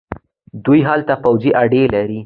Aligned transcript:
دوی 0.65 0.79
هلته 0.89 1.13
پوځي 1.23 1.51
اډې 1.61 1.83
لري. 1.93 2.19